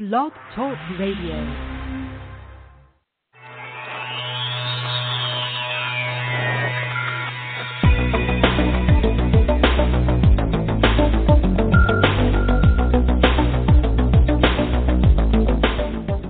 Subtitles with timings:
[0.00, 1.36] Blog Talk Radio.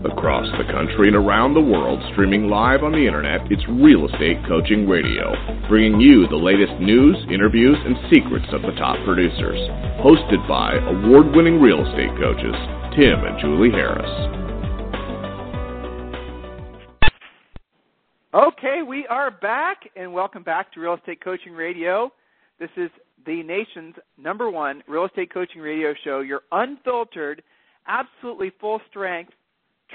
[0.04, 4.38] Across the country and around the world, streaming live on the internet, it's Real Estate
[4.48, 5.32] Coaching Radio,
[5.68, 9.60] bringing you the latest news, interviews, and secrets of the top producers.
[10.02, 12.56] Hosted by award winning real estate coaches,
[12.96, 14.10] Tim and Julie Harris.
[18.34, 22.12] Okay, we are back, and welcome back to Real Estate Coaching Radio.
[22.58, 22.90] This is
[23.26, 27.44] the nation's number one real estate coaching radio show, your unfiltered,
[27.86, 29.34] absolutely full strength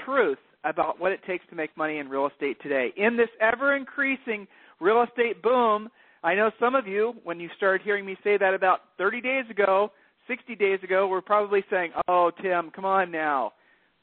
[0.06, 2.94] truth about what it takes to make money in real estate today.
[2.96, 4.46] In this ever increasing
[4.80, 5.90] real estate boom,
[6.24, 9.44] I know some of you, when you started hearing me say that about 30 days
[9.50, 9.92] ago,
[10.28, 13.52] 60 days ago, we were probably saying, Oh, Tim, come on now.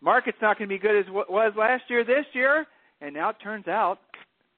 [0.01, 2.65] Market's not going to be good as what was last year, this year.
[3.01, 3.99] And now it turns out,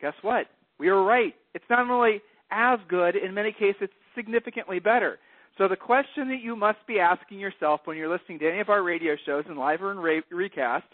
[0.01, 0.47] guess what?
[0.79, 1.33] We were right.
[1.53, 5.19] It's not only as good, in many cases, it's significantly better.
[5.57, 8.69] So the question that you must be asking yourself when you're listening to any of
[8.69, 10.85] our radio shows in live or in re- recast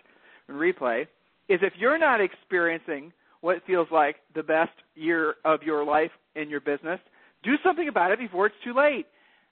[0.47, 1.07] and replay
[1.49, 6.49] is if you're not experiencing what feels like the best year of your life in
[6.49, 6.99] your business,
[7.43, 9.07] do something about it before it's too late.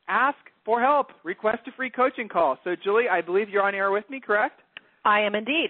[0.08, 1.08] Ask for help.
[1.24, 2.58] Request a free coaching call.
[2.64, 4.62] So, Julie, I believe you're on air with me, correct?
[5.06, 5.70] I am indeed.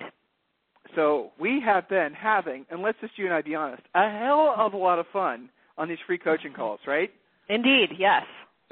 [0.95, 4.53] So, we have been having, and let's just you and I be honest, a hell
[4.57, 7.11] of a lot of fun on these free coaching calls, right?
[7.47, 8.23] Indeed, yes.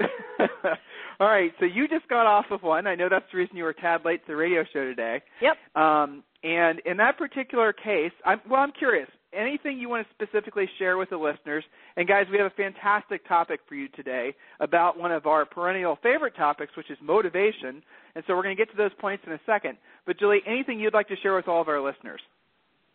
[1.20, 2.86] All right, so you just got off of one.
[2.86, 5.20] I know that's the reason you were tad late to the radio show today.
[5.42, 5.56] Yep.
[5.74, 9.08] Um, and in that particular case, I'm, well, I'm curious.
[9.38, 11.62] Anything you want to specifically share with the listeners?
[11.96, 15.96] And guys, we have a fantastic topic for you today about one of our perennial
[16.02, 17.82] favorite topics, which is motivation.
[18.16, 19.78] And so we're going to get to those points in a second.
[20.06, 22.20] But Julie, anything you'd like to share with all of our listeners?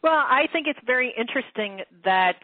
[0.01, 2.35] Well, I think it's very interesting that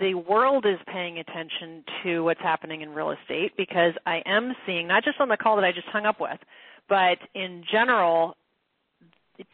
[0.00, 4.88] the world is paying attention to what's happening in real estate because I am seeing,
[4.88, 6.38] not just on the call that I just hung up with,
[6.88, 8.36] but in general,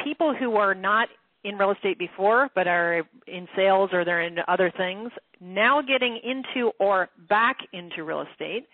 [0.03, 1.08] people who are not
[1.44, 5.10] in real estate before but are in sales or they're in other things
[5.41, 8.66] now getting into or back into real estate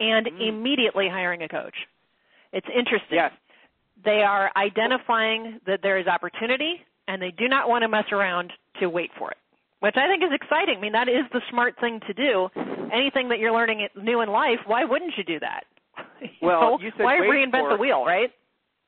[0.00, 0.48] and mm.
[0.48, 1.74] immediately hiring a coach.
[2.52, 3.18] It's interesting.
[3.18, 3.32] Yes.
[4.04, 8.52] They are identifying that there is opportunity and they do not want to mess around
[8.80, 9.36] to wait for it
[9.84, 10.78] which I think is exciting.
[10.78, 12.48] I mean, that is the smart thing to do.
[12.90, 15.64] Anything that you're learning new in life, why wouldn't you do that?
[16.40, 18.30] Well, you said why reinvent the wheel, right?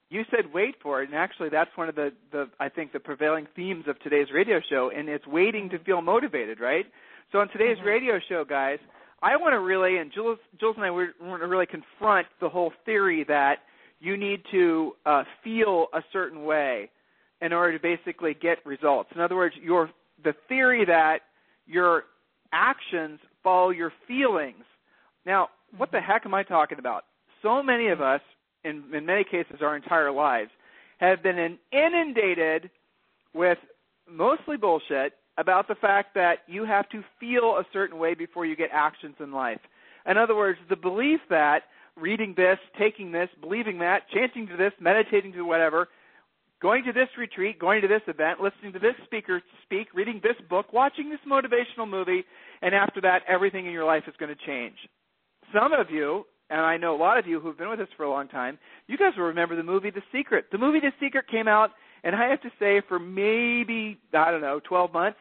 [0.08, 3.00] You said wait for it, and actually, that's one of the the I think the
[3.00, 6.86] prevailing themes of today's radio show, and it's waiting to feel motivated, right?
[7.32, 7.86] So on today's mm-hmm.
[7.86, 8.78] radio show, guys,
[9.22, 12.72] I want to really, and Jules, Jules and I, want to really confront the whole
[12.84, 13.56] theory that
[13.98, 16.90] you need to uh, feel a certain way
[17.40, 19.10] in order to basically get results.
[19.14, 19.90] In other words, your
[20.22, 21.20] the theory that
[21.66, 22.04] your
[22.52, 24.64] actions follow your feelings.
[25.24, 27.04] Now, what the heck am I talking about?
[27.42, 28.20] So many of us,
[28.66, 30.50] in, in many cases our entire lives,
[30.98, 32.70] have been inundated
[33.34, 33.58] with
[34.10, 38.56] mostly bullshit about the fact that you have to feel a certain way before you
[38.56, 39.60] get actions in life.
[40.08, 41.64] In other words, the belief that
[41.96, 45.88] reading this, taking this, believing that, chanting to this, meditating to whatever,
[46.62, 50.36] going to this retreat, going to this event, listening to this speaker speak, reading this
[50.48, 52.24] book, watching this motivational movie,
[52.62, 54.76] and after that, everything in your life is going to change.
[55.52, 58.04] Some of you, and I know a lot of you who've been with us for
[58.04, 60.46] a long time, you guys will remember the movie The Secret.
[60.52, 61.70] The movie The Secret came out,
[62.04, 65.18] and I have to say, for maybe, I don't know, 12 months,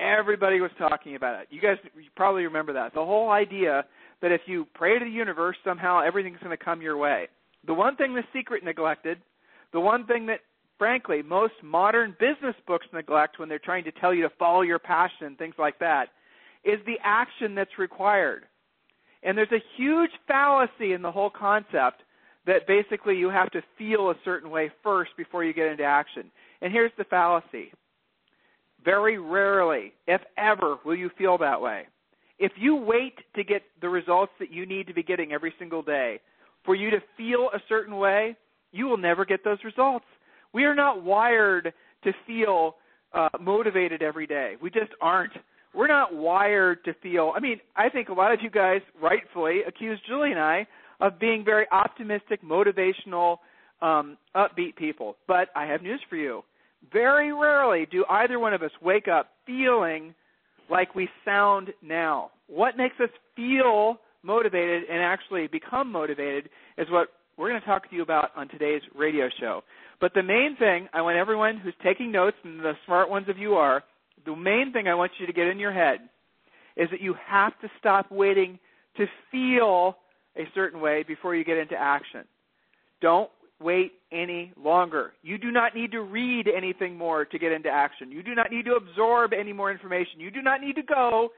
[0.00, 1.48] everybody was talking about it.
[1.50, 2.94] You guys you probably remember that.
[2.94, 3.84] The whole idea
[4.22, 7.28] that if you pray to the universe, somehow everything's going to come your way.
[7.66, 9.18] The one thing The Secret neglected,
[9.72, 10.40] the one thing that
[10.78, 14.80] frankly, most modern business books neglect when they're trying to tell you to follow your
[14.80, 16.06] passion and things like that,
[16.64, 18.46] is the action that's required.
[19.22, 22.02] And there's a huge fallacy in the whole concept
[22.46, 26.30] that basically you have to feel a certain way first before you get into action.
[26.60, 27.72] And here's the fallacy.
[28.84, 31.86] Very rarely, if ever, will you feel that way.
[32.38, 35.82] If you wait to get the results that you need to be getting every single
[35.82, 36.20] day
[36.64, 38.36] for you to feel a certain way,
[38.72, 40.06] you will never get those results.
[40.52, 42.76] We are not wired to feel
[43.12, 44.56] uh, motivated every day.
[44.60, 45.32] We just aren't.
[45.74, 47.32] We're not wired to feel.
[47.34, 50.66] I mean, I think a lot of you guys rightfully accuse Julie and I
[51.00, 53.38] of being very optimistic, motivational,
[53.80, 55.16] um, upbeat people.
[55.26, 56.42] But I have news for you.
[56.92, 60.14] Very rarely do either one of us wake up feeling
[60.70, 62.30] like we sound now.
[62.48, 66.48] What makes us feel motivated and actually become motivated
[66.78, 69.62] is what we're going to talk to you about on today's radio show.
[70.00, 73.38] But the main thing I want everyone who's taking notes, and the smart ones of
[73.38, 73.82] you are,
[74.24, 76.00] the main thing I want you to get in your head
[76.76, 78.58] is that you have to stop waiting
[78.96, 79.96] to feel
[80.36, 82.24] a certain way before you get into action.
[83.00, 83.30] Don't
[83.60, 85.12] wait any longer.
[85.22, 88.10] You do not need to read anything more to get into action.
[88.10, 90.20] You do not need to absorb any more information.
[90.20, 91.30] You do not need to go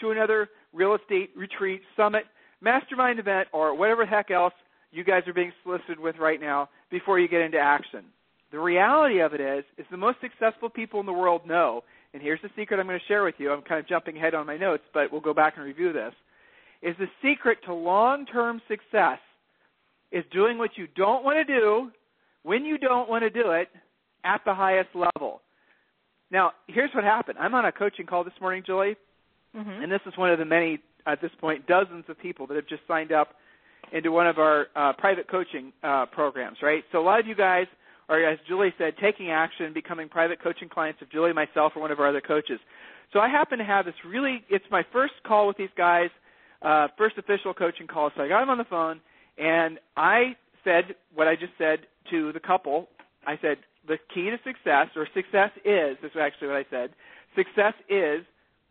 [0.00, 2.24] to another real estate retreat, summit,
[2.60, 4.54] mastermind event, or whatever the heck else
[4.92, 8.04] you guys are being solicited with right now before you get into action.
[8.52, 11.82] The reality of it is, is the most successful people in the world know,
[12.16, 13.52] and here's the secret I'm going to share with you.
[13.52, 16.14] I'm kind of jumping ahead on my notes, but we'll go back and review this.
[16.80, 19.18] Is the secret to long-term success
[20.12, 21.90] is doing what you don't want to do
[22.42, 23.68] when you don't want to do it
[24.24, 25.42] at the highest level.
[26.30, 27.36] Now, here's what happened.
[27.38, 28.96] I'm on a coaching call this morning, Julie,
[29.54, 29.82] mm-hmm.
[29.82, 32.66] and this is one of the many, at this point, dozens of people that have
[32.66, 33.34] just signed up
[33.92, 36.82] into one of our uh, private coaching uh, programs, right?
[36.92, 37.66] So a lot of you guys
[38.08, 41.90] are, as Julie said, taking action, becoming private coaching clients of Julie, myself, or one
[41.90, 42.60] of our other coaches.
[43.12, 46.10] So I happen to have this really, it's my first call with these guys,
[46.62, 48.10] uh, first official coaching call.
[48.16, 49.00] So I got them on the phone,
[49.38, 51.80] and I said what I just said
[52.10, 52.88] to the couple.
[53.26, 56.90] I said, the key to success, or success is, this is actually what I said,
[57.36, 58.24] success is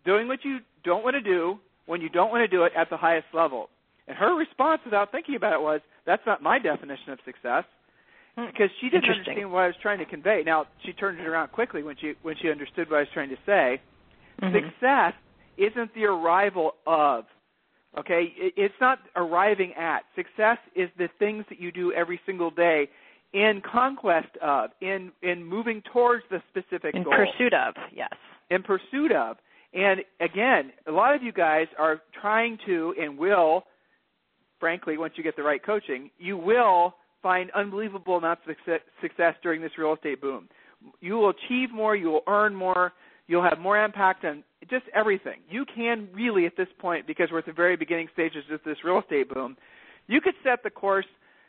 [0.05, 2.89] doing what you don't want to do when you don't want to do it at
[2.89, 3.69] the highest level.
[4.07, 7.63] And her response, without thinking about it, was, "That's not my definition of success,".
[8.35, 10.43] Because she didn't understand what I was trying to convey.
[10.45, 13.29] Now she turned it around quickly when she when she understood what I was trying
[13.29, 13.81] to say.
[14.41, 14.55] Mm-hmm.
[14.55, 15.13] Success
[15.57, 17.25] isn't the arrival of.
[17.97, 20.01] Okay, it's not arriving at.
[20.17, 22.89] Success is the things that you do every single day
[23.31, 27.13] in conquest of, in in moving towards the specific in goal.
[27.13, 28.09] In pursuit of, yes.
[28.49, 29.37] In pursuit of.
[29.73, 33.63] And again, a lot of you guys are trying to and will
[34.59, 38.55] frankly, once you get the right coaching, you will find unbelievable amounts of
[39.01, 40.47] success during this real estate boom.
[41.01, 42.93] You will achieve more, you will earn more,
[43.25, 45.39] you'll have more impact on just everything.
[45.49, 48.77] You can really, at this point, because we're at the very beginning stages of this
[48.85, 49.57] real estate boom,
[50.05, 51.07] you could set the course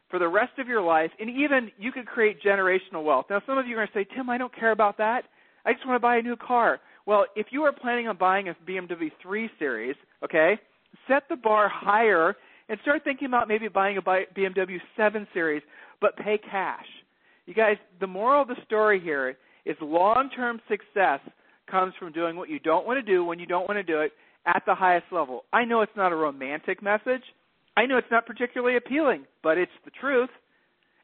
[0.08, 3.26] for the rest of your life, and even you could create generational wealth.
[3.28, 5.24] Now, some of you are going to say, Tim, I don't care about that.
[5.66, 6.80] I just want to buy a new car.
[7.04, 10.54] Well, if you are planning on buying a BMW 3 Series, okay,
[11.06, 12.34] set the bar higher
[12.68, 15.62] and start thinking about maybe buying a BMW 7 Series,
[16.00, 16.86] but pay cash.
[17.46, 21.20] You guys, the moral of the story here is long-term success
[21.70, 24.00] comes from doing what you don't want to do when you don't want to do
[24.00, 24.12] it
[24.46, 25.44] at the highest level.
[25.52, 27.22] I know it's not a romantic message.
[27.76, 30.30] I know it's not particularly appealing, but it's the truth.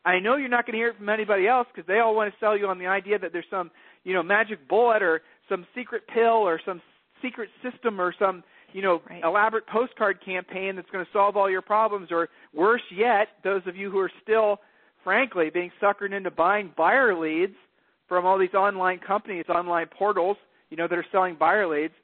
[0.05, 2.33] I know you're not going to hear it from anybody else because they all want
[2.33, 3.71] to sell you on the idea that there's some,
[4.05, 6.81] you know, magic bullet or some secret pill or some
[7.23, 8.43] secret system or some
[8.73, 9.23] you know, right.
[9.25, 13.77] elaborate postcard campaign that's going to solve all your problems, or worse yet, those of
[13.77, 14.59] you who are still,
[15.05, 17.55] frankly, being suckered into buying buyer leads
[18.09, 20.37] from all these online companies, online portals,
[20.71, 21.95] you know, that are selling buyer leads.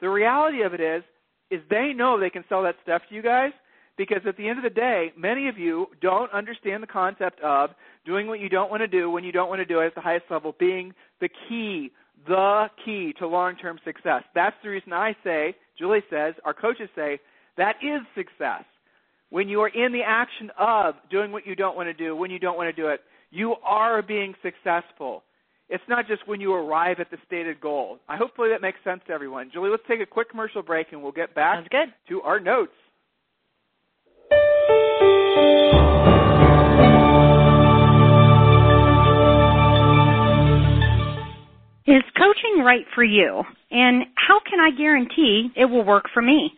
[0.00, 1.02] The reality of it is,
[1.50, 3.52] is they know they can sell that stuff to you guys
[3.96, 7.70] because at the end of the day, many of you don't understand the concept of
[8.06, 9.94] doing what you don't want to do when you don't want to do it at
[9.94, 11.90] the highest level being the key,
[12.26, 14.22] the key to long-term success.
[14.34, 17.20] That's the reason I say Julie says, our coaches say,
[17.56, 18.64] that is success.
[19.30, 22.30] When you are in the action of doing what you don't want to do, when
[22.30, 25.22] you don't want to do it, you are being successful.
[25.68, 27.98] It's not just when you arrive at the stated goal.
[28.08, 29.50] I hopefully that makes sense to everyone.
[29.52, 31.68] Julie, let's take a quick commercial break and we'll get back
[32.08, 32.72] to our notes.
[41.88, 43.42] Is coaching right for you?
[43.70, 46.52] And how can I guarantee it will work for me?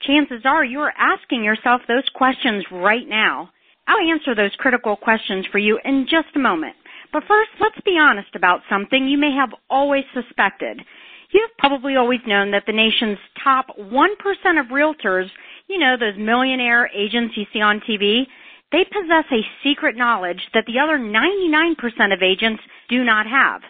[0.00, 3.50] Chances are you are asking yourself those questions right now.
[3.86, 6.74] I'll answer those critical questions for you in just a moment.
[7.12, 10.80] But first, let's be honest about something you may have always suspected.
[11.30, 13.90] You've probably always known that the nation's top 1%
[14.58, 15.28] of realtors,
[15.68, 18.22] you know, those millionaire agents you see on TV,
[18.72, 21.78] they possess a secret knowledge that the other 99%
[22.12, 23.62] of agents do not have.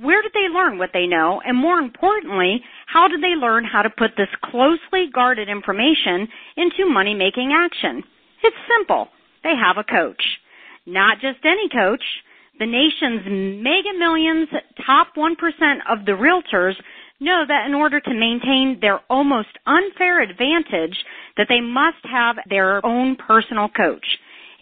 [0.00, 1.42] Where did they learn what they know?
[1.44, 6.26] And more importantly, how did they learn how to put this closely guarded information
[6.56, 8.02] into money making action?
[8.42, 9.08] It's simple.
[9.44, 10.22] They have a coach.
[10.86, 12.02] Not just any coach.
[12.58, 14.48] The nation's mega millions,
[14.86, 15.32] top 1%
[15.88, 16.74] of the realtors
[17.20, 20.96] know that in order to maintain their almost unfair advantage
[21.36, 24.06] that they must have their own personal coach.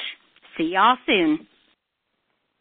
[0.56, 1.46] See y'all soon.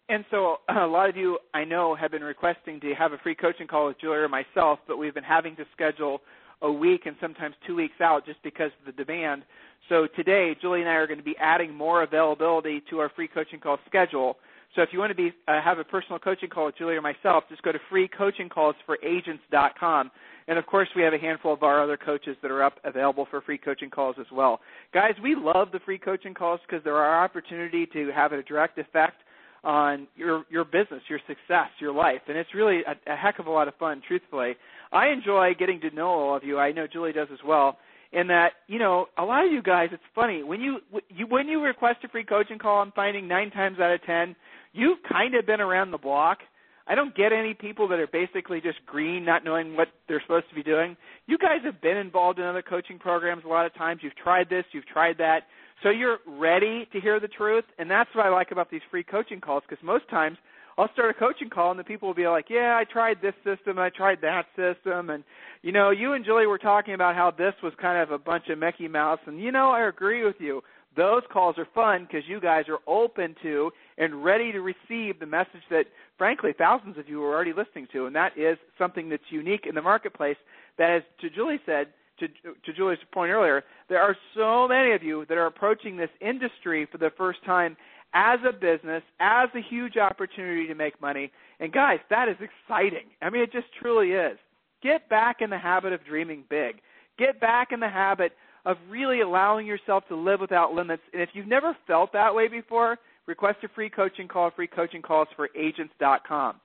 [0.10, 3.18] And so uh, a lot of you I know have been requesting to have a
[3.20, 6.22] free coaching call with Julie or myself, but we've been having to schedule
[6.62, 9.44] a week and sometimes two weeks out just because of the demand.
[9.90, 13.28] So today, Julie and I are going to be adding more availability to our free
[13.28, 14.38] coaching call schedule.
[14.76, 17.02] So if you want to be uh, have a personal coaching call with Julie or
[17.02, 20.12] myself, just go to freecoachingcallsforagents.com.
[20.48, 23.28] And of course, we have a handful of our other coaches that are up available
[23.30, 24.60] for free coaching calls as well.
[24.94, 28.78] Guys, we love the free coaching calls because they're our opportunity to have a direct
[28.78, 29.18] effect
[29.64, 33.46] on your your business, your success, your life, and it's really a, a heck of
[33.46, 34.02] a lot of fun.
[34.08, 34.56] Truthfully,
[34.92, 36.60] I enjoy getting to know all of you.
[36.60, 37.78] I know Julie does as well.
[38.12, 40.80] In that, you know, a lot of you guys, it's funny when you,
[41.10, 42.82] you when you request a free coaching call.
[42.82, 44.36] I'm finding nine times out of ten,
[44.74, 46.40] you've kind of been around the block.
[46.88, 50.50] I don't get any people that are basically just green, not knowing what they're supposed
[50.50, 50.98] to be doing.
[51.26, 54.02] You guys have been involved in other coaching programs a lot of times.
[54.04, 55.44] You've tried this, you've tried that
[55.84, 59.04] so you're ready to hear the truth, and that's what I like about these free
[59.04, 60.38] coaching calls because most times
[60.78, 63.36] I'll start a coaching call and the people will be like, "Yeah, I tried this
[63.44, 65.24] system, I tried that system, and
[65.62, 68.50] you know, you and Julie were talking about how this was kind of a bunch
[68.50, 70.64] of Mickey Mouse, and you know, I agree with you.
[70.96, 75.26] Those calls are fun because you guys are open to and ready to receive the
[75.26, 75.86] message that,
[76.18, 79.76] frankly, thousands of you are already listening to, and that is something that's unique in
[79.76, 80.36] the marketplace.
[80.78, 81.88] That, as to Julie said,
[82.20, 86.10] to, to Julie's point earlier, there are so many of you that are approaching this
[86.20, 87.78] industry for the first time
[88.14, 91.32] as a business, as a huge opportunity to make money.
[91.60, 93.08] And guys, that is exciting.
[93.22, 94.38] I mean, it just truly is.
[94.84, 96.82] Get back in the habit of dreaming big.
[97.18, 98.34] Get back in the habit
[98.66, 101.04] of really allowing yourself to live without limits.
[101.14, 105.02] And if you've never felt that way before, request a free coaching call, free coaching
[105.02, 106.56] calls for agents.com.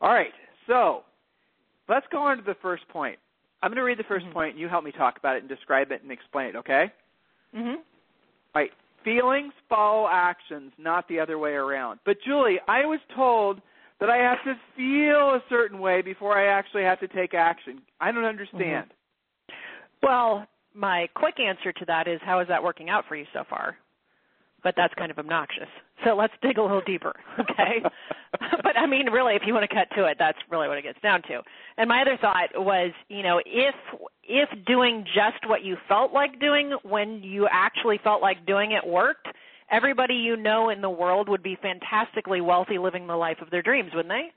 [0.00, 0.32] All right,
[0.66, 1.02] so
[1.88, 3.18] let's go on to the first point.
[3.62, 4.32] I'm going to read the 1st mm-hmm.
[4.32, 6.90] point, and you help me talk about it and describe it and explain it, okay?
[7.54, 7.68] Mm-hmm.
[7.68, 7.76] All
[8.54, 8.70] right.
[9.04, 12.00] Feelings follow actions, not the other way around.
[12.04, 13.60] But Julie, I was told
[14.00, 17.80] that I have to feel a certain way before I actually have to take action.
[18.00, 18.86] I don't understand.
[18.86, 20.06] Mm-hmm.
[20.06, 23.44] Well, my quick answer to that is how is that working out for you so
[23.48, 23.76] far?
[24.62, 25.68] But that's kind of obnoxious.
[26.04, 27.82] So let's dig a little deeper, okay?
[28.62, 30.82] but I mean, really, if you want to cut to it, that's really what it
[30.82, 31.40] gets down to.
[31.76, 33.74] And my other thought was, you know, if
[34.22, 38.86] if doing just what you felt like doing when you actually felt like doing it
[38.86, 39.26] worked,
[39.70, 43.62] everybody you know in the world would be fantastically wealthy, living the life of their
[43.62, 44.28] dreams, wouldn't they?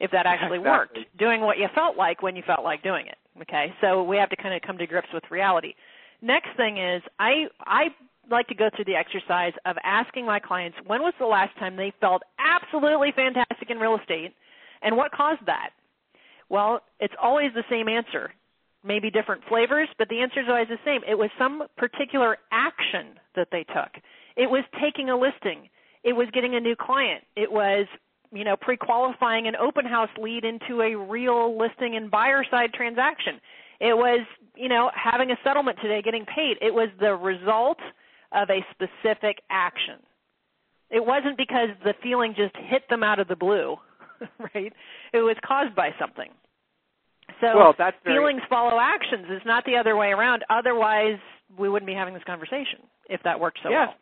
[0.00, 1.00] If that actually exactly.
[1.02, 3.16] worked, doing what you felt like when you felt like doing it.
[3.42, 5.74] Okay, so we have to kind of come to grips with reality.
[6.20, 7.88] Next thing is, I I
[8.30, 11.76] like to go through the exercise of asking my clients when was the last time
[11.76, 14.32] they felt absolutely fantastic in real estate
[14.82, 15.70] and what caused that?
[16.48, 18.32] Well, it's always the same answer.
[18.84, 21.00] Maybe different flavors, but the answer is always the same.
[21.08, 23.90] It was some particular action that they took.
[24.36, 25.70] It was taking a listing.
[26.02, 27.24] It was getting a new client.
[27.34, 27.86] It was,
[28.30, 33.40] you know, pre-qualifying an open house lead into a real listing and buyer side transaction.
[33.80, 34.20] It was,
[34.54, 36.58] you know, having a settlement today, getting paid.
[36.60, 37.78] It was the result
[38.34, 40.00] of a specific action.
[40.90, 43.76] It wasn't because the feeling just hit them out of the blue,
[44.54, 44.72] right?
[45.12, 46.30] It was caused by something.
[47.40, 48.16] So well, that's very...
[48.16, 49.26] feelings follow actions.
[49.28, 50.44] It's not the other way around.
[50.50, 51.18] Otherwise,
[51.58, 53.86] we wouldn't be having this conversation if that worked so yeah.
[53.86, 53.94] well.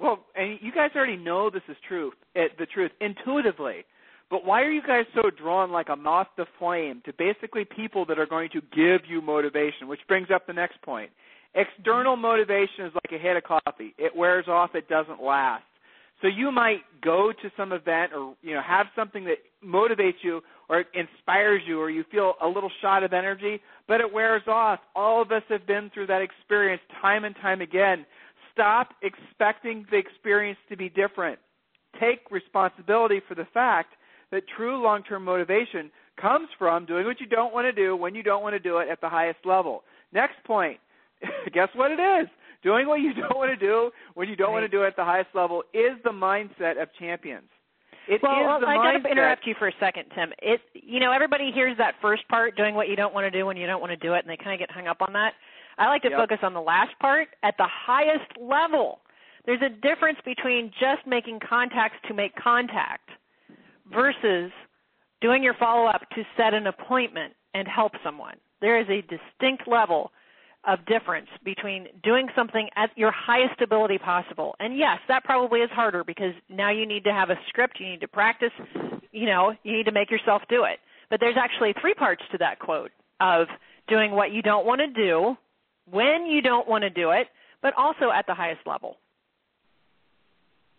[0.00, 3.84] Well, and you guys already know this is truth, it, the truth intuitively.
[4.30, 8.04] But why are you guys so drawn like a moth to flame to basically people
[8.06, 9.88] that are going to give you motivation?
[9.88, 11.10] Which brings up the next point.
[11.54, 13.94] External motivation is like a hit of coffee.
[13.98, 15.64] It wears off, it doesn't last.
[16.20, 20.40] So you might go to some event or you know have something that motivates you
[20.68, 24.80] or inspires you or you feel a little shot of energy, but it wears off.
[24.96, 28.04] All of us have been through that experience time and time again.
[28.52, 31.38] Stop expecting the experience to be different.
[32.00, 33.94] Take responsibility for the fact
[34.32, 35.90] that true long-term motivation
[36.20, 38.78] comes from doing what you don't want to do when you don't want to do
[38.78, 39.84] it at the highest level.
[40.12, 40.78] Next point.
[41.52, 42.28] Guess what it is?
[42.62, 44.62] Doing what you don't want to do when you don't right.
[44.62, 47.48] want to do it at the highest level is the mindset of champions.
[48.08, 50.32] It well, well I got to interrupt you for a second, Tim.
[50.40, 53.44] It, you know, everybody hears that first part, doing what you don't want to do
[53.44, 55.12] when you don't want to do it, and they kind of get hung up on
[55.12, 55.34] that.
[55.76, 56.18] I like to yep.
[56.18, 59.00] focus on the last part at the highest level.
[59.44, 63.10] There's a difference between just making contacts to make contact
[63.92, 64.50] versus
[65.20, 68.36] doing your follow up to set an appointment and help someone.
[68.60, 70.12] There is a distinct level
[70.66, 74.54] of difference between doing something at your highest ability possible.
[74.58, 77.88] And yes, that probably is harder because now you need to have a script, you
[77.88, 78.50] need to practice,
[79.12, 80.78] you know, you need to make yourself do it.
[81.10, 83.46] But there's actually three parts to that quote of
[83.88, 85.36] doing what you don't want to do,
[85.90, 87.28] when you don't want to do it,
[87.62, 88.96] but also at the highest level.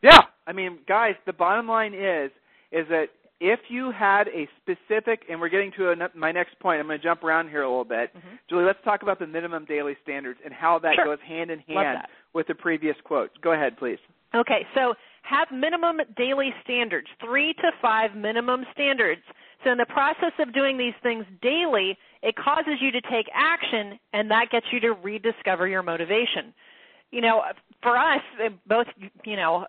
[0.01, 2.31] Yeah, I mean, guys, the bottom line is
[2.71, 3.07] is that
[3.39, 6.99] if you had a specific, and we're getting to a, my next point, I'm going
[6.99, 8.15] to jump around here a little bit.
[8.15, 8.35] Mm-hmm.
[8.49, 11.05] Julie, let's talk about the minimum daily standards and how that sure.
[11.05, 11.99] goes hand in hand
[12.33, 13.33] with the previous quotes.
[13.41, 13.99] Go ahead, please.
[14.35, 14.93] Okay, so
[15.23, 19.21] have minimum daily standards, three to five minimum standards.
[19.63, 23.99] So in the process of doing these things daily, it causes you to take action,
[24.13, 26.53] and that gets you to rediscover your motivation
[27.11, 27.41] you know,
[27.81, 28.21] for us,
[28.67, 28.87] both,
[29.25, 29.65] you know,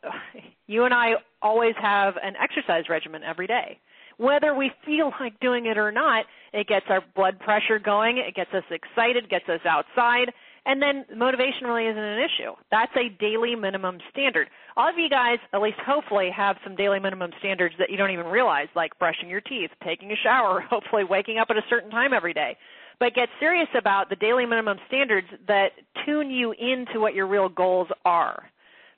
[0.70, 3.78] you and I always have an exercise regimen every day.
[4.18, 8.36] Whether we feel like doing it or not, it gets our blood pressure going, it
[8.36, 10.30] gets us excited, gets us outside,
[10.66, 12.52] and then motivation really isn't an issue.
[12.70, 14.48] That's a daily minimum standard.
[14.76, 18.12] All of you guys, at least hopefully, have some daily minimum standards that you don't
[18.12, 21.90] even realize, like brushing your teeth, taking a shower, hopefully waking up at a certain
[21.90, 22.56] time every day
[23.00, 25.70] but get serious about the daily minimum standards that
[26.04, 28.49] tune you into what your real goals are.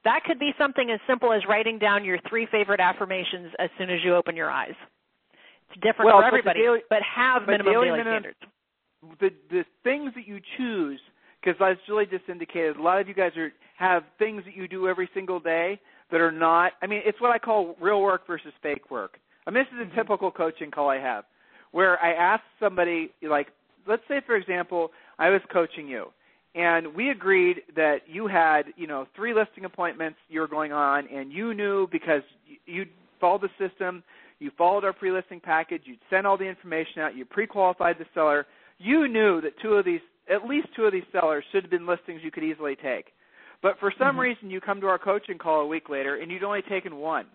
[0.05, 3.89] That could be something as simple as writing down your three favorite affirmations as soon
[3.91, 4.75] as you open your eyes.
[5.71, 8.39] It's different well, for everybody, daily, but have but minimum daily, daily minimum, standards.
[9.21, 11.01] The the things that you choose,
[11.41, 14.69] because as Julie just indicated, a lot of you guys are have things that you
[14.69, 16.73] do every single day that are not.
[16.83, 19.19] I mean, it's what I call real work versus fake work.
[19.47, 19.99] I mean, this is a mm-hmm.
[19.99, 21.25] typical coaching call I have,
[21.71, 23.49] where I ask somebody like,
[23.87, 26.07] let's say for example, I was coaching you
[26.55, 31.07] and we agreed that you had, you know, three listing appointments you were going on
[31.09, 32.23] and you knew because
[32.67, 32.85] you
[33.21, 34.03] followed the system,
[34.39, 38.47] you followed our pre-listing package, you'd sent all the information out, you pre-qualified the seller,
[38.79, 40.01] you knew that two of these
[40.33, 43.07] at least two of these sellers should have been listings you could easily take.
[43.61, 44.21] But for some mm-hmm.
[44.21, 47.27] reason you come to our coaching call a week later and you'd only taken one.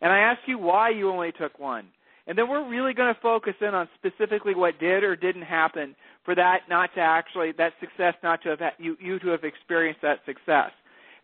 [0.00, 1.86] And I ask you why you only took one.
[2.26, 5.96] And then we're really going to focus in on specifically what did or didn't happen
[6.24, 10.02] for that not to actually, that success not to have, you, you to have experienced
[10.02, 10.70] that success.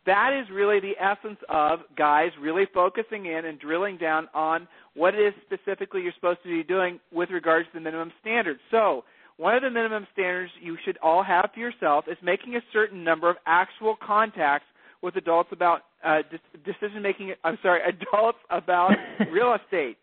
[0.07, 5.15] That is really the essence of guys really focusing in and drilling down on what
[5.15, 8.61] it is specifically you're supposed to be doing with regards to the minimum standards.
[8.71, 9.05] So,
[9.37, 13.05] one of the minimum standards you should all have for yourself is making a certain
[13.05, 14.67] number of actual contacts
[15.01, 16.23] with adults about uh,
[16.65, 17.35] decision making.
[17.45, 18.93] I'm sorry, adults about
[19.31, 19.97] real estate.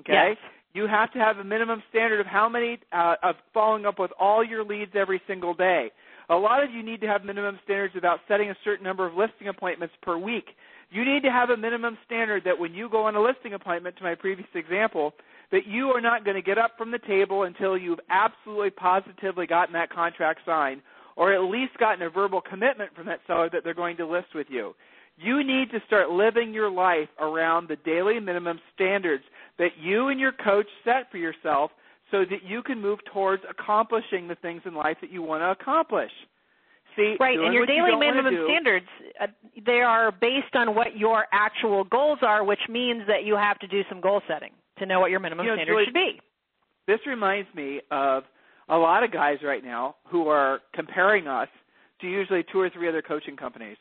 [0.00, 0.30] Okay?
[0.30, 0.36] Yes.
[0.72, 4.12] You have to have a minimum standard of how many uh, of following up with
[4.18, 5.90] all your leads every single day.
[6.28, 9.14] A lot of you need to have minimum standards about setting a certain number of
[9.14, 10.46] listing appointments per week.
[10.90, 13.96] You need to have a minimum standard that when you go on a listing appointment,
[13.96, 15.12] to my previous example,
[15.50, 19.46] that you are not going to get up from the table until you've absolutely positively
[19.46, 20.82] gotten that contract signed
[21.16, 24.28] or at least gotten a verbal commitment from that seller that they're going to list
[24.34, 24.74] with you.
[25.16, 29.24] You need to start living your life around the daily minimum standards
[29.60, 31.70] that you and your coach set for yourself
[32.10, 35.50] so that you can move towards accomplishing the things in life that you want to
[35.50, 36.10] accomplish.
[36.96, 38.86] See, right, and your daily you minimum standards
[39.20, 39.26] uh,
[39.64, 43.68] they are based on what your actual goals are, which means that you have to
[43.68, 46.20] do some goal setting to know what your minimum you know, standards Julie, should be.
[46.88, 48.24] This reminds me of
[48.68, 51.48] a lot of guys right now who are comparing us
[52.00, 53.76] to usually two or three other coaching companies.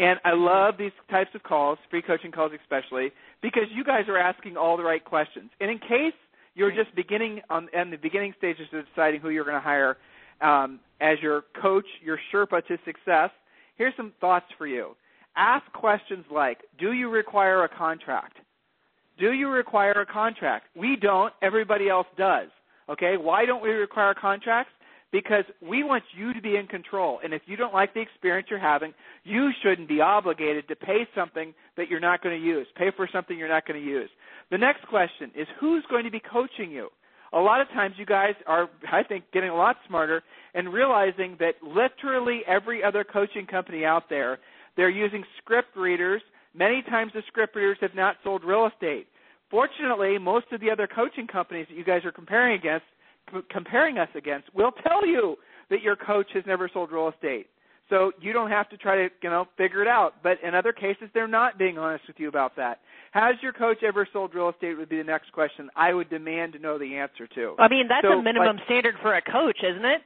[0.00, 4.16] And I love these types of calls, free coaching calls especially, because you guys are
[4.16, 5.50] asking all the right questions.
[5.60, 6.14] And in case
[6.54, 9.98] you're just beginning on in the beginning stages of deciding who you're going to hire
[10.40, 13.28] um, as your coach, your Sherpa to success,
[13.76, 14.96] here's some thoughts for you.
[15.36, 18.38] Ask questions like, do you require a contract?
[19.18, 20.64] Do you require a contract?
[20.74, 21.32] We don't.
[21.42, 22.48] Everybody else does.
[22.88, 23.18] Okay?
[23.18, 24.72] Why don't we require contracts?
[25.12, 27.18] Because we want you to be in control.
[27.24, 28.94] And if you don't like the experience you're having,
[29.24, 32.66] you shouldn't be obligated to pay something that you're not going to use.
[32.76, 34.10] Pay for something you're not going to use.
[34.50, 36.90] The next question is who's going to be coaching you?
[37.32, 40.22] A lot of times you guys are, I think, getting a lot smarter
[40.54, 44.38] and realizing that literally every other coaching company out there,
[44.76, 46.22] they're using script readers.
[46.54, 49.06] Many times the script readers have not sold real estate.
[49.48, 52.86] Fortunately, most of the other coaching companies that you guys are comparing against,
[53.50, 55.36] comparing us against, will tell you
[55.70, 57.46] that your coach has never sold real estate.
[57.88, 60.14] So you don't have to try to, you know, figure it out.
[60.22, 62.78] But in other cases, they're not being honest with you about that.
[63.10, 64.78] Has your coach ever sold real estate?
[64.78, 65.68] Would be the next question.
[65.74, 67.56] I would demand to know the answer to.
[67.58, 70.02] I mean, that's so, a minimum like, standard for a coach, isn't it?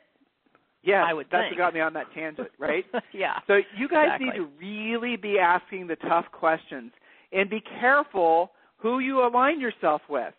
[0.82, 1.58] Yeah, I would that's think.
[1.58, 2.84] what got me on that tangent, right?
[3.12, 3.34] yeah.
[3.46, 4.26] So you guys exactly.
[4.26, 6.92] need to really be asking the tough questions
[7.32, 10.34] and be careful who you align yourself with.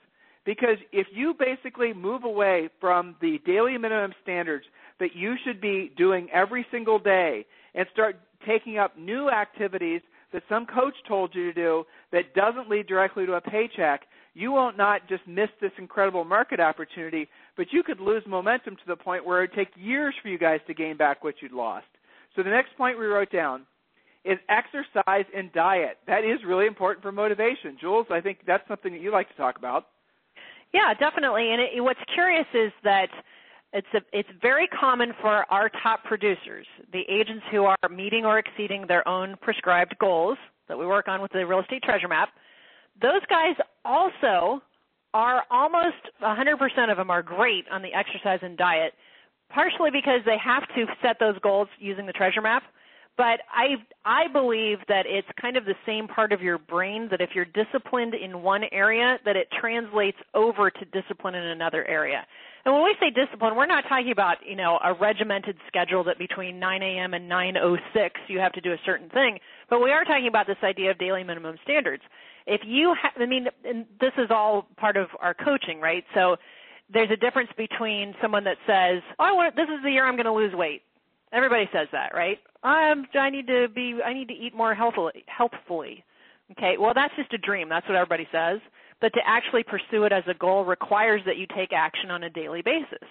[0.45, 4.65] Because if you basically move away from the daily minimum standards
[4.99, 10.43] that you should be doing every single day and start taking up new activities that
[10.47, 14.01] some coach told you to do that doesn't lead directly to a paycheck,
[14.33, 17.27] you won't not just miss this incredible market opportunity,
[17.57, 20.37] but you could lose momentum to the point where it would take years for you
[20.37, 21.85] guys to gain back what you'd lost.
[22.35, 23.65] So the next point we wrote down
[24.25, 25.97] is exercise and diet.
[26.05, 27.77] That is really important for motivation.
[27.79, 29.85] Jules, I think that's something that you like to talk about.
[30.75, 31.51] Yeah, definitely.
[31.51, 33.07] And it, what's curious is that
[33.71, 38.39] it's a, it's very common for our top producers, the agents who are meeting or
[38.39, 42.27] exceeding their own prescribed goals that we work on with the real estate treasure map.
[43.01, 44.61] Those guys also
[45.13, 48.91] are almost 100% of them are great on the exercise and diet,
[49.49, 52.63] partially because they have to set those goals using the treasure map.
[53.17, 57.21] But I I believe that it's kind of the same part of your brain that
[57.21, 62.25] if you're disciplined in one area, that it translates over to discipline in another area.
[62.65, 66.17] And when we say discipline, we're not talking about you know a regimented schedule that
[66.19, 67.13] between 9 a.m.
[67.13, 70.57] and 9:06 you have to do a certain thing, but we are talking about this
[70.63, 72.03] idea of daily minimum standards.
[72.47, 76.03] If you, ha- I mean, and this is all part of our coaching, right?
[76.13, 76.35] So
[76.93, 80.15] there's a difference between someone that says, "Oh, I want, this is the year I'm
[80.15, 80.83] going to lose weight."
[81.35, 82.39] Everybody says that, right?
[82.63, 85.25] Um, I'm, I need to be, I need to eat more healthfully.
[85.27, 86.03] Healthfully,
[86.53, 86.77] okay.
[86.79, 87.67] Well, that's just a dream.
[87.67, 88.59] That's what everybody says.
[89.01, 92.29] But to actually pursue it as a goal requires that you take action on a
[92.29, 93.09] daily basis.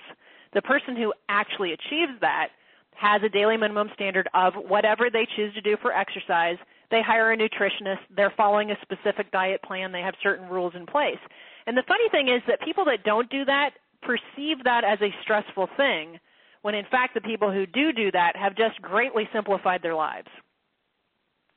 [0.54, 2.48] The person who actually achieves that
[2.94, 6.56] has a daily minimum standard of whatever they choose to do for exercise.
[6.90, 7.98] They hire a nutritionist.
[8.16, 9.92] They're following a specific diet plan.
[9.92, 11.18] They have certain rules in place.
[11.66, 15.14] And the funny thing is that people that don't do that perceive that as a
[15.22, 16.18] stressful thing
[16.64, 20.28] when in fact the people who do do that have just greatly simplified their lives.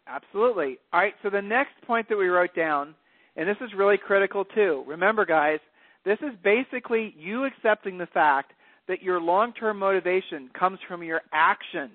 [0.06, 0.78] Absolutely.
[0.92, 2.94] All right, so the next point that we wrote down,
[3.38, 4.84] and this is really critical too.
[4.86, 5.60] Remember, guys,
[6.04, 8.52] this is basically you accepting the fact
[8.90, 11.90] that your long term motivation comes from your action.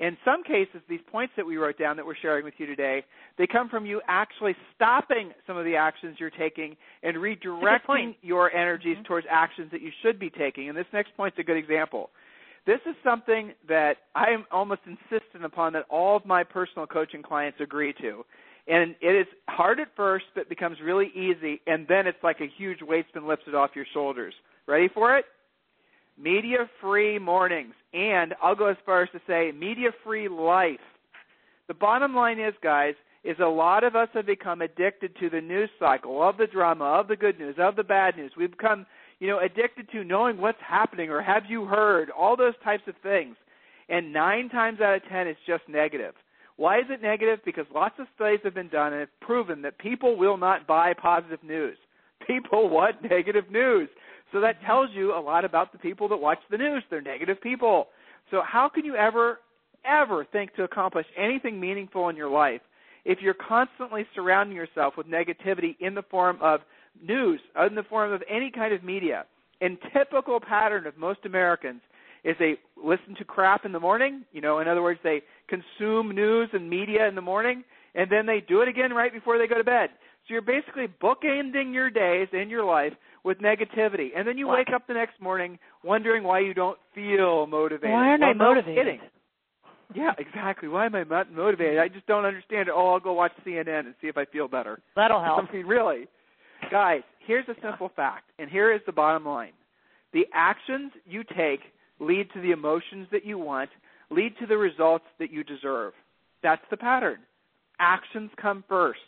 [0.00, 3.04] In some cases, these points that we wrote down that we're sharing with you today,
[3.38, 8.52] they come from you actually stopping some of the actions you're taking and redirecting your
[8.52, 9.04] energies mm-hmm.
[9.04, 10.68] towards actions that you should be taking.
[10.68, 12.10] And this next point's a good example.
[12.66, 17.22] This is something that I am almost insistent upon that all of my personal coaching
[17.22, 18.24] clients agree to.
[18.66, 22.48] And it is hard at first, but becomes really easy, and then it's like a
[22.58, 24.34] huge weight's been lifted off your shoulders.
[24.66, 25.26] Ready for it?
[26.18, 27.74] Media free mornings.
[27.94, 30.80] And I'll go as far as to say media free life.
[31.68, 35.40] The bottom line is, guys, is a lot of us have become addicted to the
[35.40, 38.32] news cycle of the drama, of the good news, of the bad news.
[38.36, 38.86] We've become
[39.20, 42.94] you know, addicted to knowing what's happening or have you heard, all those types of
[43.02, 43.36] things.
[43.88, 46.14] And nine times out of ten, it's just negative.
[46.56, 47.40] Why is it negative?
[47.44, 50.94] Because lots of studies have been done and have proven that people will not buy
[50.94, 51.76] positive news.
[52.26, 53.88] People want negative news.
[54.32, 54.66] So that mm-hmm.
[54.66, 56.82] tells you a lot about the people that watch the news.
[56.90, 57.88] They're negative people.
[58.30, 59.40] So how can you ever,
[59.84, 62.62] ever think to accomplish anything meaningful in your life
[63.04, 66.60] if you're constantly surrounding yourself with negativity in the form of
[67.02, 69.24] news in the form of any kind of media.
[69.60, 71.80] And typical pattern of most Americans
[72.24, 74.24] is they listen to crap in the morning.
[74.32, 78.26] You know, in other words, they consume news and media in the morning, and then
[78.26, 79.90] they do it again right before they go to bed.
[80.26, 82.92] So you're basically bookending your days and your life
[83.24, 87.46] with negativity, and then you wake up the next morning wondering why you don't feel
[87.46, 87.92] motivated.
[87.92, 88.84] Why aren't well, I motivated?
[88.84, 89.00] Kidding.
[89.94, 90.68] Yeah, exactly.
[90.68, 91.78] Why am I not motivated?
[91.78, 92.74] I just don't understand it.
[92.74, 94.80] Oh, I'll go watch CNN and see if I feel better.
[94.96, 95.48] That'll help.
[95.48, 96.08] I mean, really.
[96.70, 99.52] Guys, here's a simple fact, and here is the bottom line.
[100.12, 101.60] The actions you take
[102.00, 103.70] lead to the emotions that you want,
[104.10, 105.92] lead to the results that you deserve.
[106.42, 107.18] That's the pattern.
[107.78, 109.00] actions come first.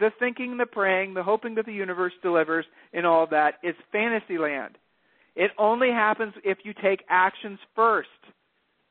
[0.00, 4.38] The thinking, the praying, the hoping that the universe delivers, and all that is fantasy
[4.38, 4.76] land.
[5.36, 8.08] It only happens if you take actions first.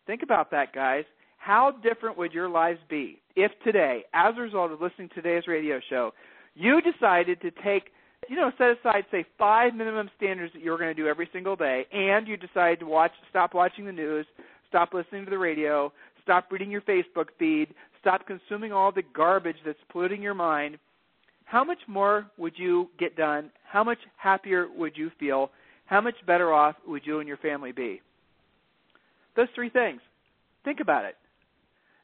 [0.08, 1.04] Think about that, guys.
[1.38, 5.48] How different would your lives be if today, as a result of listening to today's
[5.48, 6.12] radio show,
[6.56, 7.92] you decided to take,
[8.30, 11.30] you know, set aside, say, five minimum standards that you were going to do every
[11.34, 14.26] single day, and you decided to watch, stop watching the news,
[14.68, 15.92] stop listening to the radio,
[16.24, 20.78] stop reading your Facebook feed, stop consuming all the garbage that's polluting your mind,
[21.52, 23.52] how much more would you get done?
[23.70, 25.52] How much happier would you feel?
[25.86, 28.00] How much better off would you and your family be?
[29.36, 30.00] Those three things.
[30.64, 31.18] Think about it.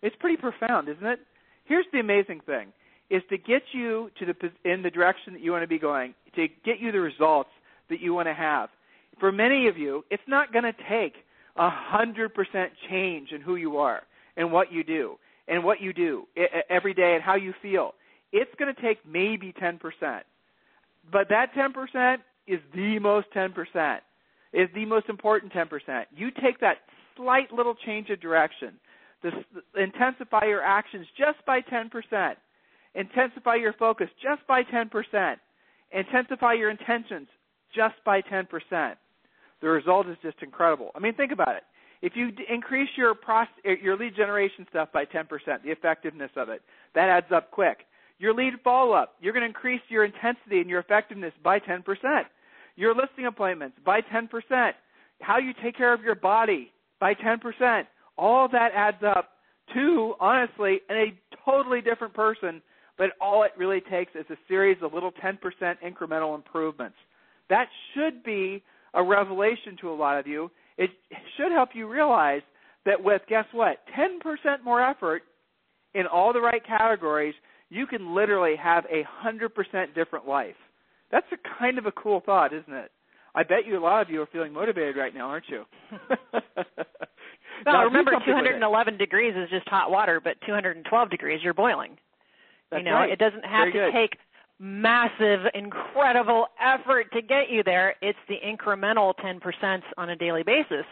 [0.02, 1.20] It's pretty profound, isn't it?
[1.64, 2.74] Here's the amazing thing
[3.10, 6.14] is to get you to the in the direction that you want to be going,
[6.36, 7.50] to get you the results
[7.90, 8.70] that you want to have.
[9.20, 11.14] For many of you, it's not going to take
[11.56, 14.04] a hundred percent change in who you are
[14.36, 15.18] and what you do
[15.48, 16.28] and what you do
[16.70, 17.94] every day and how you feel.
[18.32, 19.80] It's going to take maybe 10%.
[21.12, 22.18] But that 10%
[22.48, 24.00] is the most 10%,
[24.54, 26.06] is the most important 10%.
[26.16, 26.78] You take that
[27.16, 28.74] slight little change of direction,
[29.24, 29.34] this,
[29.76, 32.36] intensify your actions just by 10%,
[32.98, 35.36] intensify your focus just by 10%,
[35.92, 37.28] intensify your intentions
[37.74, 38.96] just by 10%.
[39.62, 40.92] The result is just incredible.
[40.96, 41.64] I mean, think about it.
[42.02, 45.28] If you d- increase your pros- eh, your lead generation stuff by 10%,
[45.64, 46.62] the effectiveness of it,
[46.94, 47.86] that adds up quick.
[48.20, 51.84] Your lead follow up, you're going to increase your intensity and your effectiveness by 10%.
[52.76, 54.72] Your listing appointments by 10%.
[55.22, 57.84] How you take care of your body by 10%.
[58.18, 59.30] All that adds up
[59.74, 61.14] to, honestly, a
[61.46, 62.62] totally different person,
[62.98, 65.38] but all it really takes is a series of little 10%
[65.86, 66.96] incremental improvements.
[67.50, 70.50] That should be a revelation to a lot of you.
[70.78, 70.90] It
[71.38, 72.42] should help you realize
[72.86, 75.24] that with, guess what, 10% more effort
[75.94, 77.36] in all the right categories,
[77.70, 80.56] you can literally have a 100% different life.
[81.12, 82.92] That's a kind of a cool thought, isn't it?
[83.36, 85.64] I bet you a lot of you are feeling motivated right now, aren't you?
[86.10, 86.18] well,
[87.66, 91.98] now, remember, 211 degrees is just hot water, but 212 degrees, you're boiling.
[92.72, 93.10] That's you know, right.
[93.10, 93.94] it doesn't have Very to good.
[93.94, 94.18] take
[94.60, 97.96] massive, incredible effort to get you there.
[98.02, 100.86] It's the incremental 10% on a daily basis.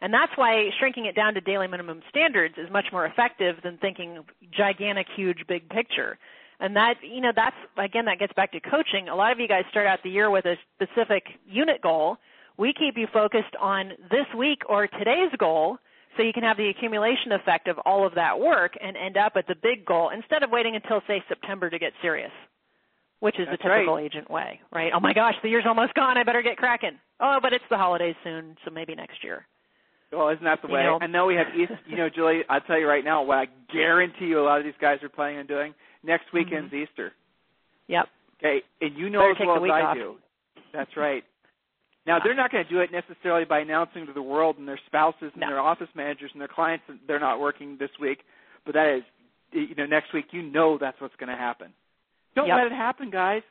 [0.00, 3.76] And that's why shrinking it down to daily minimum standards is much more effective than
[3.76, 6.18] thinking gigantic, huge, big picture.
[6.58, 9.08] And that, you know, that's, again, that gets back to coaching.
[9.08, 12.16] A lot of you guys start out the year with a specific unit goal.
[12.56, 15.78] We keep you focused on this week or today's goal
[16.16, 19.32] so you can have the accumulation effect of all of that work and end up
[19.36, 22.32] at the big goal instead of waiting until, say, September to get serious,
[23.20, 24.04] which is That's the typical right.
[24.04, 24.92] agent way, right?
[24.94, 26.18] Oh my gosh, the year's almost gone.
[26.18, 26.98] I better get cracking.
[27.20, 29.46] Oh, but it's the holidays soon, so maybe next year.
[30.12, 30.82] Well, isn't that the You way?
[30.82, 30.98] know.
[31.00, 31.72] I know we have East.
[31.86, 33.22] You know, Julie, I'll tell you right now.
[33.22, 36.38] What I guarantee you, a lot of these guys are planning on doing next mm-hmm.
[36.38, 37.12] weekend's Easter.
[37.86, 38.06] Yep.
[38.38, 39.96] Okay, and you know Better as well as I off.
[39.96, 40.16] do.
[40.72, 41.22] That's right.
[42.10, 44.80] Now they're not going to do it necessarily by announcing to the world and their
[44.86, 45.46] spouses and No.
[45.46, 48.24] their office managers and their clients that they're not working this week,
[48.66, 49.02] but that is,
[49.52, 50.26] you know, next week.
[50.32, 51.72] You know that's what's going to happen.
[52.34, 52.56] Don't Yep.
[52.56, 53.42] let it happen, guys.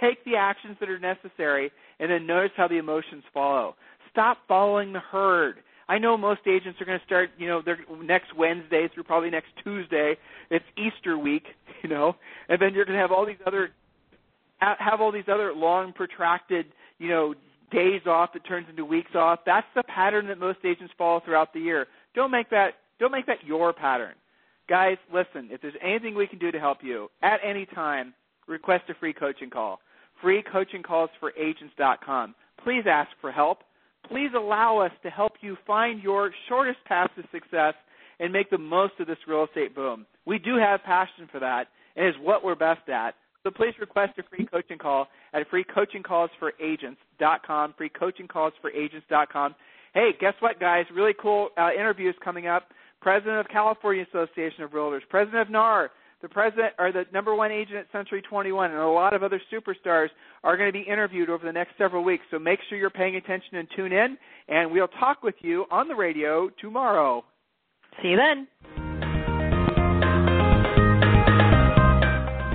[0.00, 1.70] Take the actions that are necessary,
[2.00, 3.76] and then notice how the emotions follow.
[4.10, 5.62] Stop following the herd.
[5.88, 9.30] I know most agents are going to start, you know, their next Wednesday through probably
[9.30, 10.16] next Tuesday.
[10.50, 11.44] It's Easter week,
[11.82, 12.16] you know,
[12.48, 13.70] and then you're going to have all these other
[14.58, 16.66] have all these other long protracted,
[16.98, 17.34] you know,
[17.70, 19.40] days off that turns into weeks off.
[19.46, 21.86] That's the pattern that most agents follow throughout the year.
[22.14, 24.14] Don't make that don't make that your pattern.
[24.68, 28.14] Guys, listen, if there's anything we can do to help you at any time,
[28.46, 29.80] request a free coaching call.
[30.20, 32.34] Free coaching calls for agents.com.
[32.62, 33.60] Please ask for help.
[34.08, 37.74] Please allow us to help you find your shortest path to success
[38.18, 40.06] and make the most of this real estate boom.
[40.26, 43.14] We do have passion for that, and it's what we're best at.
[43.42, 49.54] So please request a free coaching call at freecoachingcallsforagents.com, freecoachingcallsforagents.com.
[49.94, 50.84] Hey, guess what, guys?
[50.94, 52.68] Really cool uh, interviews coming up.
[53.00, 55.90] President of California Association of Realtors, President of NAR,
[56.22, 59.40] the president or the number one agent at Century 21, and a lot of other
[59.52, 60.08] superstars
[60.44, 62.24] are going to be interviewed over the next several weeks.
[62.30, 65.88] So make sure you're paying attention and tune in, and we'll talk with you on
[65.88, 67.24] the radio tomorrow.
[68.02, 68.79] See you then.